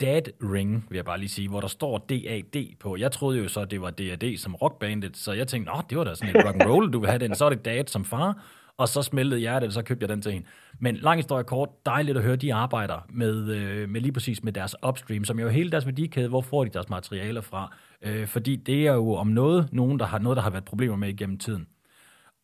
[0.00, 2.96] Dad Ring, vil jeg bare lige sige, hvor der står DAD på.
[2.96, 6.14] Jeg troede jo så, det var DAD som rockbandet, så jeg tænkte, det var da
[6.14, 7.34] sådan et rock and roll, du vil have den.
[7.34, 8.44] Så er det Dad som far,
[8.78, 10.46] og så smeltede hjertet, så købte jeg den til en.
[10.78, 14.52] Men lang historie kort, dejligt at høre, de arbejder med, øh, med lige præcis med
[14.52, 17.76] deres upstream, som jo hele deres værdikæde, hvor får de deres materialer fra?
[18.02, 20.96] Øh, fordi det er jo om noget, nogen, der har, noget, der har været problemer
[20.96, 21.66] med igennem tiden.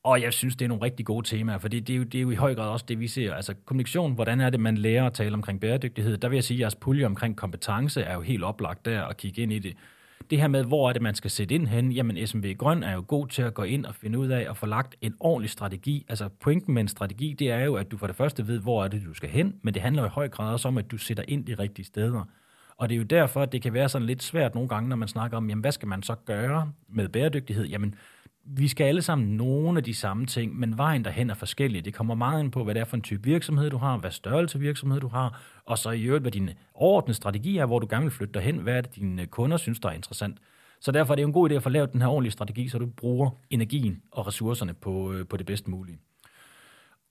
[0.05, 2.19] Og jeg synes, det er nogle rigtig gode temaer, for det, det, er jo, det
[2.19, 3.35] er jo i høj grad også det, vi ser.
[3.35, 6.19] Altså kommunikation, hvordan er det, man lærer at tale omkring bæredygtighed?
[6.19, 9.17] Der vil jeg sige, at jeres pulje omkring kompetence er jo helt oplagt der at
[9.17, 9.77] kigge ind i det.
[10.31, 11.93] Det her med, hvor er det, man skal sætte ind hen?
[11.93, 14.57] Jamen, SMB Grøn er jo god til at gå ind og finde ud af at
[14.57, 16.07] få lagt en ordentlig strategi.
[16.09, 18.85] Altså, pointen med en strategi, det er jo, at du for det første ved, hvor
[18.85, 20.91] er det, du skal hen, men det handler jo i høj grad også om, at
[20.91, 22.25] du sætter ind de rigtige steder.
[22.77, 24.97] Og det er jo derfor, at det kan være sådan lidt svært nogle gange, når
[24.97, 27.65] man snakker om, jamen, hvad skal man så gøre med bæredygtighed?
[27.67, 27.95] Jamen,
[28.45, 31.85] vi skal alle sammen nogle af de samme ting, men vejen derhen er forskellig.
[31.85, 34.11] Det kommer meget ind på, hvad det er for en type virksomhed, du har, hvad
[34.11, 37.87] størrelse virksomhed du har, og så i øvrigt, hvad din overordnede strategi er, hvor du
[37.91, 40.39] gerne vil flytte derhen, hvad er det, dine kunder synes, der er interessant.
[40.81, 42.69] Så derfor er det jo en god idé at få lavet den her ordentlige strategi,
[42.69, 45.99] så du bruger energien og ressourcerne på, øh, på det bedst mulige.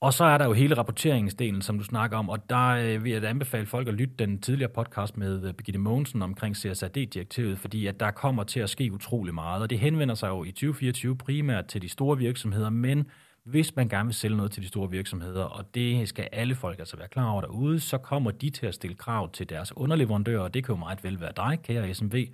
[0.02, 3.12] Og så er der jo hele rapporteringsdelen, som du snakker om, og der øh, vil
[3.12, 7.88] jeg anbefale folk at lytte den tidligere podcast med øh, Birgitte Mogensen omkring CSRD-direktivet, fordi
[7.88, 11.18] at der kommer til at ske utrolig meget, og det henvender sig jo i 2024
[11.18, 13.08] primært til de store virksomheder, men
[13.44, 16.80] hvis man gerne vil sælge noget til de store virksomheder, og det skal alle folk
[16.80, 20.42] altså være klar over derude, så kommer de til at stille krav til deres underleverandører,
[20.42, 22.28] og det kan jo meget vel være dig, kære SMV,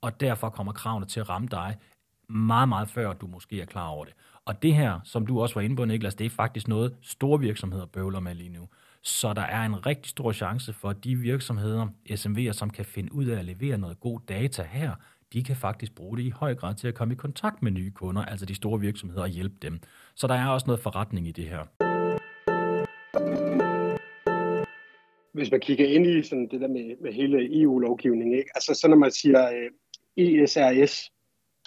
[0.00, 1.76] og derfor kommer kravene til at ramme dig
[2.28, 4.14] meget, meget før du måske er klar over det.
[4.50, 7.40] Og det her, som du også var inde på, Niklas, det er faktisk noget, store
[7.40, 8.68] virksomheder bøvler med lige nu.
[9.02, 13.14] Så der er en rigtig stor chance for, at de virksomheder, SMV'er, som kan finde
[13.14, 14.94] ud af at levere noget god data her,
[15.32, 17.90] de kan faktisk bruge det i høj grad til at komme i kontakt med nye
[17.90, 19.80] kunder, altså de store virksomheder, og hjælpe dem.
[20.14, 21.62] Så der er også noget forretning i det her.
[25.32, 28.50] Hvis man kigger ind i sådan det der med, med hele EU-lovgivningen, ikke?
[28.54, 29.70] altså så når man siger øh,
[30.24, 31.10] ESRS,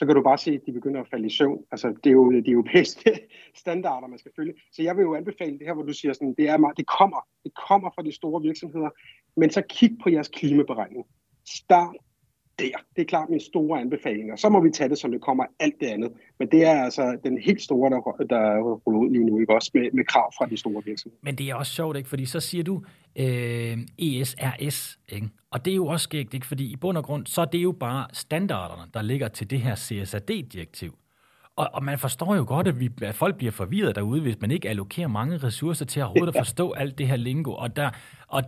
[0.04, 1.64] så kan du bare se, at de begynder at falde i søvn.
[1.72, 3.20] Altså, det er jo de europæiske
[3.64, 4.54] standarder, man skal følge.
[4.72, 6.88] Så jeg vil jo anbefale det her, hvor du siger sådan, det, er meget, det
[6.88, 7.28] kommer.
[7.44, 8.90] Det kommer fra de store virksomheder.
[9.38, 11.06] Men så kig på jeres klimaberegning.
[11.46, 11.96] Start
[12.60, 12.78] der.
[12.96, 14.36] Det er klart min store anbefalinger.
[14.36, 16.12] Så må vi tage det, som det kommer alt det andet.
[16.40, 19.56] Men det er altså den helt store, der, der ruller ud lige nu, ikke?
[19.56, 21.20] også med, med krav fra de store virksomheder.
[21.24, 22.10] Men det er også sjovt, ikke?
[22.10, 22.84] fordi så siger du
[23.16, 25.30] øh, ESRS, ikke?
[25.52, 26.46] og det er jo også skægt, ikke?
[26.46, 29.60] fordi i bund og grund, så er det jo bare standarderne, der ligger til det
[29.60, 30.96] her CSRD-direktiv.
[31.56, 34.52] Og, og man forstår jo godt, at, vi, at folk bliver forvirret derude, hvis man
[34.52, 37.52] ikke allokerer mange ressourcer til at overhovedet at forstå alt det her lingo.
[37.52, 37.90] Og, der,
[38.28, 38.44] og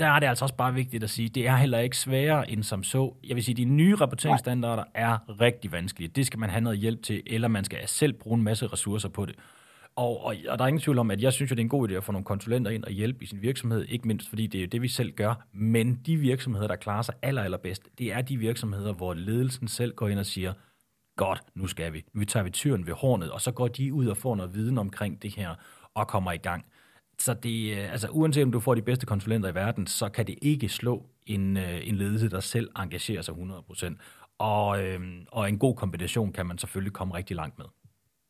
[0.00, 2.62] der er det altså også bare vigtigt at sige, det er heller ikke sværere end
[2.62, 3.14] som så.
[3.24, 6.08] Jeg vil sige, de nye rapporteringsstandarder er rigtig vanskelige.
[6.08, 9.08] Det skal man have noget hjælp til, eller man skal selv bruge en masse ressourcer
[9.08, 9.34] på det.
[9.96, 11.68] Og, og, og der er ingen tvivl om, at jeg synes, at det er en
[11.68, 14.46] god idé at få nogle konsulenter ind og hjælpe i sin virksomhed, ikke mindst fordi
[14.46, 15.34] det er det, vi selv gør.
[15.52, 19.94] Men de virksomheder, der klarer sig aller, allerbedst, det er de virksomheder, hvor ledelsen selv
[19.94, 20.52] går ind og siger,
[21.16, 22.04] godt, nu skal vi.
[22.14, 24.78] Nu tager vi tyren ved hornet, og så går de ud og får noget viden
[24.78, 25.54] omkring det her,
[25.94, 26.64] og kommer i gang.
[27.24, 30.26] Så det, øh, altså, uanset om du får de bedste konsulenter i verden, så kan
[30.26, 33.98] det ikke slå en, øh, en ledelse, der selv engagerer sig 100%.
[34.38, 35.00] og, øh,
[35.32, 37.66] og en god kombination kan man selvfølgelig komme rigtig langt med.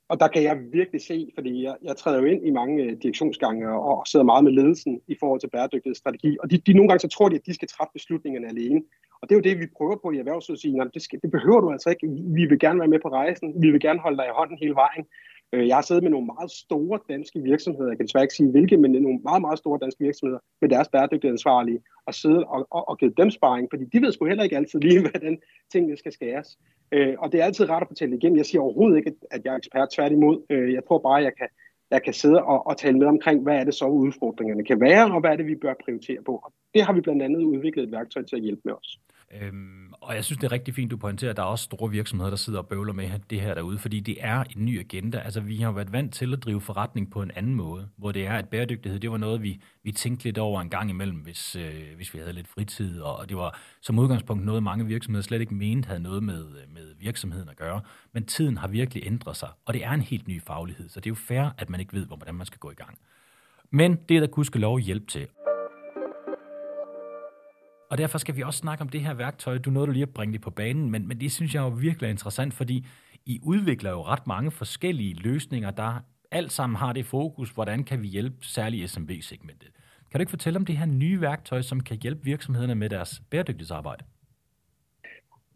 [0.09, 2.93] Og der kan jeg virkelig se, fordi jeg, jeg træder jo ind i mange øh,
[3.03, 6.37] direktionsgange og sidder meget med ledelsen i forhold til bæredygtighedsstrategi.
[6.43, 8.83] Og de, de nogle gange så tror de, at de skal træffe beslutningerne alene.
[9.21, 10.91] Og det er jo det, vi prøver på i erhvervsudsigningen.
[10.95, 12.07] Det, skal, det behøver du altså ikke.
[12.39, 13.63] Vi vil gerne være med på rejsen.
[13.63, 15.05] Vi vil gerne holde dig i hånden hele vejen.
[15.53, 18.51] Øh, jeg har siddet med nogle meget store danske virksomheder, jeg kan desværre ikke sige
[18.51, 22.89] hvilke, men nogle meget, meget store danske virksomheder med deres bæredygtighedsansvarlige, og siddet og, og,
[22.89, 25.39] og givet dem sparring, fordi de ved sgu heller ikke altid lige, hvordan
[25.73, 26.59] tingene skal skæres.
[26.93, 28.37] Øh, og det er altid rart at fortælle igen.
[28.37, 30.43] Jeg siger overhovedet ikke, at jeg er ekspert tværtimod.
[30.51, 31.49] Øh, jeg tror bare, at jeg kan,
[31.91, 35.15] jeg kan sidde og, og tale med omkring, hvad er det så udfordringerne kan være,
[35.15, 36.35] og hvad er det, vi bør prioritere på.
[36.45, 38.99] Og det har vi blandt andet udviklet et værktøj til at hjælpe med os.
[39.43, 41.91] Øhm, og jeg synes, det er rigtig fint, du pointerer, at der er også store
[41.91, 45.19] virksomheder, der sidder og bøvler med det her derude, fordi det er en ny agenda.
[45.19, 48.27] Altså, vi har været vant til at drive forretning på en anden måde, hvor det
[48.27, 51.57] er, at bæredygtighed, det var noget, vi, vi tænkte lidt over en gang imellem, hvis,
[51.57, 55.41] øh, hvis vi havde lidt fritid, og det var som udgangspunkt noget, mange virksomheder slet
[55.41, 57.81] ikke mente havde noget med, med virksomheden at gøre.
[58.13, 61.07] Men tiden har virkelig ændret sig, og det er en helt ny faglighed, så det
[61.07, 62.99] er jo fair, at man ikke ved, hvordan man skal gå i gang.
[63.71, 65.27] Men det er der kunne lov hjælp til.
[67.93, 69.59] Og derfor skal vi også snakke om det her værktøj.
[69.59, 71.65] Du nåede du lige at bringe det på banen, men, men det synes jeg er
[71.65, 72.87] jo virkelig interessant, fordi
[73.27, 76.01] I udvikler jo ret mange forskellige løsninger, der
[76.31, 79.71] alt sammen har det fokus, hvordan kan vi hjælpe særligt SMB-segmentet.
[80.11, 83.23] Kan du ikke fortælle om det her nye værktøj, som kan hjælpe virksomhederne med deres
[83.31, 84.05] bæredygtighedsarbejde?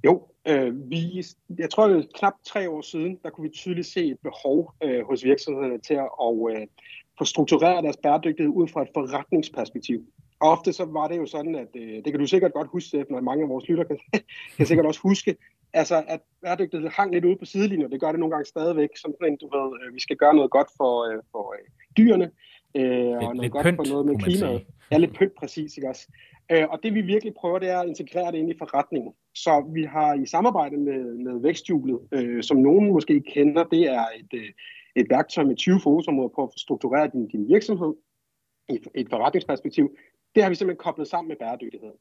[0.05, 1.25] Jo, øh, vi,
[1.59, 5.07] jeg tror, at knap tre år siden, der kunne vi tydeligt se et behov øh,
[5.07, 6.67] hos virksomhederne til at og, øh,
[7.19, 10.07] få struktureret deres bæredygtighed ud fra et forretningsperspektiv.
[10.41, 12.89] Og ofte så var det jo sådan, at øh, det kan du sikkert godt huske,
[12.89, 13.99] Steffen, og mange af vores lytter kan,
[14.57, 15.37] kan sikkert også huske,
[15.73, 19.15] altså at bæredygtighed hang lidt ude på sidelinjen, det gør det nogle gange stadigvæk, som
[19.21, 22.31] sådan, du ved, øh, vi skal gøre noget godt for, øh, for øh, dyrene,
[22.75, 24.67] øh, lidt, og noget godt pynt, for noget med klimaet.
[24.93, 26.09] Ja, lidt pynt præcis, ikke også?
[26.53, 29.13] Øh, og det vi virkelig prøver, det er at integrere det ind i forretningen.
[29.35, 34.05] Så vi har i samarbejde med, med Væksthjulet, øh, som nogen måske kender, det er
[34.21, 34.51] et, øh,
[34.97, 37.95] et værktøj med 20 fokusområder på at strukturere din, din virksomhed
[38.69, 39.97] i et forretningsperspektiv.
[40.37, 41.93] Det har vi simpelthen koblet sammen med bæredygtighed.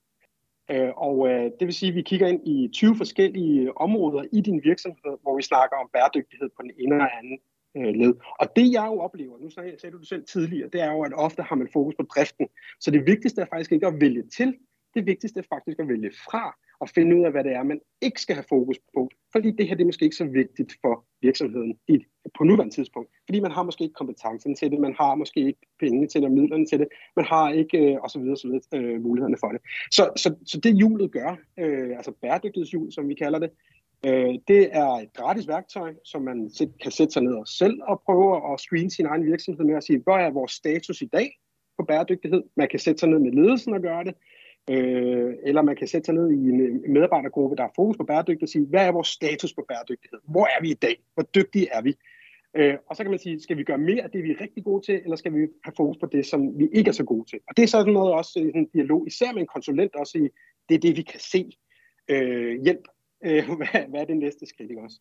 [0.71, 4.41] Øh, og øh, det vil sige, at vi kigger ind i 20 forskellige områder i
[4.41, 7.39] din virksomhed, hvor vi snakker om bæredygtighed på den ene eller anden
[7.78, 8.13] øh, led.
[8.39, 11.02] Og det jeg jo oplever, nu sagde, sagde du det selv tidligere, det er jo,
[11.02, 12.48] at ofte har man fokus på driften.
[12.80, 14.58] Så det vigtigste er faktisk ikke at vælge til,
[14.93, 17.80] det vigtigste er faktisk at vælge fra og finde ud af, hvad det er, man
[18.02, 19.10] ikke skal have fokus på.
[19.32, 22.06] Fordi det her det er måske ikke så vigtigt for virksomheden i,
[22.38, 23.10] på nuværende tidspunkt.
[23.26, 26.32] Fordi man har måske ikke kompetencen til det, man har måske ikke penge til det,
[26.32, 29.52] midlerne til det, man har ikke øh, og så videre, så videre øh, mulighederne for
[29.52, 29.62] det.
[29.92, 33.50] Så, så, så det hjulet gør, øh, altså bæredygtighedshjul, som vi kalder det,
[34.06, 38.02] øh, det er et gratis værktøj, som man kan sætte sig ned og selv og
[38.06, 41.40] prøve at screene sin egen virksomhed med at sige, hvor er vores status i dag
[41.80, 42.44] på bæredygtighed?
[42.56, 44.14] Man kan sætte sig ned med ledelsen og gøre det.
[44.69, 48.04] Øh, eller man kan sætte sig ned i en øh, medarbejdergruppe, der har fokus på
[48.04, 50.19] bæredygtighed, og sige, hvad er vores status på bæredygtighed?
[50.28, 51.04] Hvor er vi i dag?
[51.13, 51.95] Hvor dygtige er vi?
[52.58, 54.63] Øh, og så kan man sige, skal vi gøre mere af det, vi er rigtig
[54.63, 57.30] gode til, eller skal vi have fokus på det, som vi ikke er så gode
[57.30, 57.39] til?
[57.47, 60.17] Og det er sådan noget også øh, i en dialog, især med en konsulent også
[60.17, 60.28] i,
[60.69, 61.51] det er det, vi kan se.
[62.08, 62.88] Øh, hjælp.
[63.25, 64.99] Øh, hvad, hvad er det næste skridt, ikke også?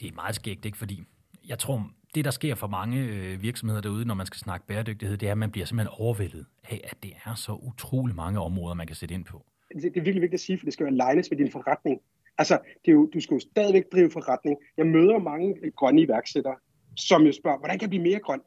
[0.00, 0.78] Det er meget skægt, ikke?
[0.78, 1.02] Fordi
[1.48, 5.16] jeg tror, det der sker for mange øh, virksomheder derude, når man skal snakke bæredygtighed,
[5.16, 8.74] det er, at man bliver simpelthen overvældet af, at det er så utrolig mange områder,
[8.74, 9.44] man kan sætte ind på.
[9.74, 12.00] Det, det er virkelig vigtigt at sige, for det skal jo alignes med din forretning.
[12.38, 14.56] Altså, det er jo, du skal jo stadigvæk drive forretning.
[14.76, 16.56] Jeg møder mange grønne iværksættere,
[16.96, 18.40] som jo spørger, hvordan kan jeg blive mere grøn?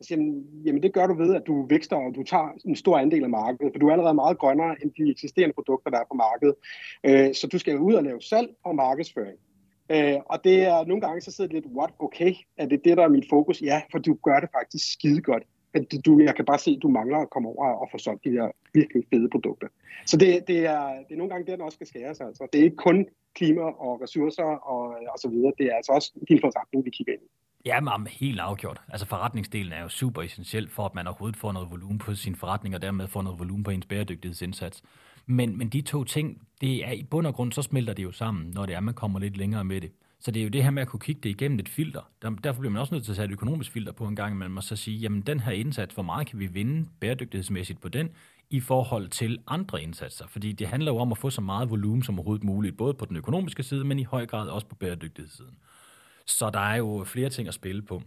[0.00, 2.98] Jeg siger, jamen det gør du ved, at du vækster, og du tager en stor
[2.98, 6.04] andel af markedet, for du er allerede meget grønnere end de eksisterende produkter, der er
[6.10, 6.54] på markedet.
[7.04, 9.38] Øh, så du skal ud og lave salg og markedsføring.
[9.90, 12.96] Øh, og det er nogle gange, så sidder det lidt, what, okay, er det det,
[12.96, 13.62] der er mit fokus?
[13.62, 15.42] Ja, for du gør det faktisk skide godt.
[16.04, 18.30] Du, jeg kan bare se, at du mangler at komme over og få solgt de
[18.30, 19.68] her virkelig fede produkter.
[20.06, 22.20] Så det, det, er, det er nogle gange det, der også skal skæres.
[22.20, 22.46] Altså.
[22.52, 25.52] Det er ikke kun klima og ressourcer og, og så videre.
[25.58, 27.30] Det er altså også din forretning, vi kigger ind i.
[27.64, 28.80] Ja, men helt afgjort.
[28.88, 32.36] Altså forretningsdelen er jo super essentiel for, at man overhovedet får noget volumen på sin
[32.36, 34.82] forretning, og dermed får noget volumen på ens bæredygtighedsindsats.
[35.26, 38.12] Men, men de to ting, det er i bund og grund, så smelter det jo
[38.12, 39.92] sammen, når det er, man kommer lidt længere med det.
[40.20, 42.00] Så det er jo det her med at kunne kigge det igennem et filter.
[42.44, 44.56] Derfor bliver man også nødt til at sætte et økonomisk filter på en gang imellem,
[44.56, 48.10] og så sige, jamen den her indsats, hvor meget kan vi vinde bæredygtighedsmæssigt på den,
[48.50, 50.26] i forhold til andre indsatser.
[50.26, 53.04] Fordi det handler jo om at få så meget volumen som overhovedet muligt, både på
[53.04, 55.56] den økonomiske side, men i høj grad også på bæredygtighedssiden.
[56.26, 58.02] Så der er jo flere ting at spille på.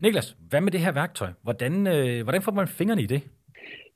[0.00, 1.28] Niklas, hvad med det her værktøj?
[1.42, 3.22] Hvordan, øh, hvordan får man fingrene i det?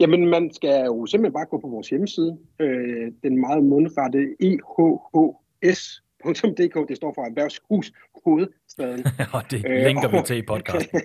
[0.01, 2.39] Jamen, man skal jo simpelthen bare gå på vores hjemmeside.
[2.61, 4.37] Øh, den meget mundrette
[6.27, 7.93] ehhs.dk, det står for Erhvervshus
[8.25, 9.05] hovedstaden.
[9.37, 11.01] og det linker vi til i podcasten.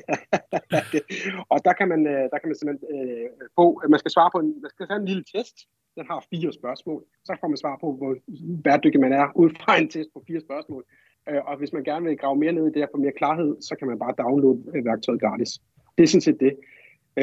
[1.53, 4.49] og der kan man, der kan man simpelthen øh, få, man skal svare på en,
[4.61, 5.55] man skal tage en lille test,
[5.97, 7.03] den har fire spørgsmål.
[7.25, 8.11] Så får man svar på, hvor
[8.63, 10.83] bæredygtig man er, ud fra en test på fire spørgsmål.
[11.49, 13.75] Og hvis man gerne vil grave mere ned i det og få mere klarhed, så
[13.79, 15.51] kan man bare downloade værktøjet gratis.
[15.97, 16.53] Det er sådan set det.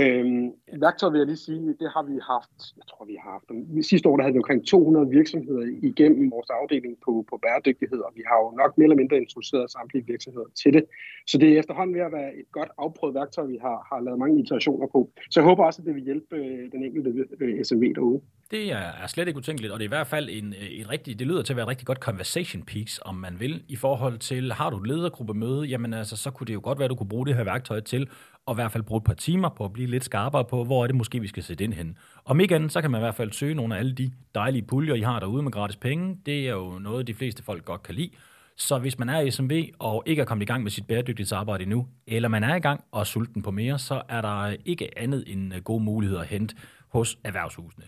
[0.00, 0.44] Øhm,
[0.85, 3.48] værktøj vil jeg lige sige, det har vi haft, jeg tror vi har haft,
[3.90, 8.12] sidste år der havde vi omkring 200 virksomheder igennem vores afdeling på, på bæredygtighed, og
[8.18, 10.85] vi har jo nok mere eller mindre introduceret samtlige virksomheder til det.
[11.31, 14.18] Så det er efterhånden ved at være et godt afprøvet værktøj, vi har, har lavet
[14.18, 15.00] mange iterationer på.
[15.31, 18.20] Så jeg håber også, at det vil hjælpe øh, den enkelte øh, SMV derude.
[18.50, 21.26] Det er slet ikke utænkeligt, og det er i hvert fald en, en rigtig, det
[21.26, 24.52] lyder til at være et rigtig godt conversation piece, om man vil, i forhold til,
[24.52, 26.94] har du et ledergruppe møde, jamen altså, så kunne det jo godt være, at du
[26.94, 28.09] kunne bruge det her værktøj til,
[28.46, 30.83] og i hvert fald bruge et par timer på at blive lidt skarpere på, hvor
[30.83, 31.98] er det måske, vi skal sætte ind hen.
[32.24, 34.62] Om ikke andet, så kan man i hvert fald søge nogle af alle de dejlige
[34.62, 36.18] puljer, I har derude med gratis penge.
[36.26, 38.11] Det er jo noget, de fleste folk godt kan lide.
[38.57, 41.62] Så hvis man er i SMV og ikke er kommet i gang med sit bæredygtighedsarbejde
[41.62, 44.98] endnu, eller man er i gang og er sulten på mere, så er der ikke
[44.98, 46.57] andet end øh, gode muligheder at hente
[46.88, 47.85] hos erhvervshusene.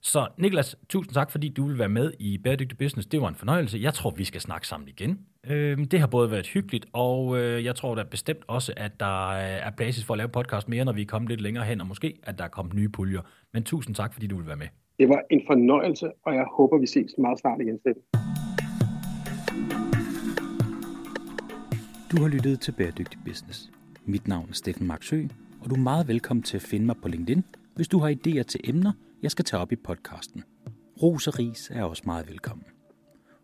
[0.00, 3.06] Så Niklas, tusind tak, fordi du vil være med i Bæredygtig Business.
[3.06, 3.78] Det var en fornøjelse.
[3.82, 5.18] Jeg tror, vi skal snakke sammen igen.
[5.50, 9.32] Øh, det har både været hyggeligt, og øh, jeg tror da bestemt også, at der
[9.32, 11.86] er basis for at lave podcast mere, når vi er kommet lidt længere hen, og
[11.86, 13.20] måske, at der er kommet nye puljer.
[13.52, 14.66] Men tusind tak, fordi du vil være med.
[14.98, 17.78] Det var en fornøjelse, og jeg håber, vi ses meget snart igen.
[22.12, 23.70] Du har lyttet til Bæredygtig Business.
[24.04, 25.22] Mit navn er Steffen Marksø,
[25.60, 27.44] og du er meget velkommen til at finde mig på LinkedIn,
[27.76, 30.44] hvis du har idéer til emner, jeg skal tage op i podcasten.
[31.02, 32.64] Ros og ris er også meget velkommen.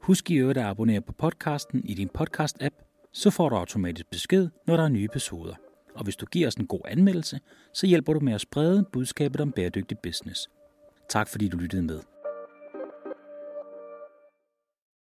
[0.00, 4.48] Husk i øvrigt at abonnere på podcasten i din podcast-app, så får du automatisk besked,
[4.66, 5.54] når der er nye episoder.
[5.94, 7.40] Og hvis du giver os en god anmeldelse,
[7.72, 10.48] så hjælper du med at sprede budskabet om bæredygtig business.
[11.08, 12.00] Tak fordi du lyttede med.